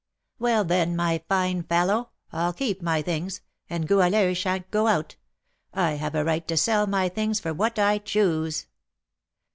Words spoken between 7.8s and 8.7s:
choose."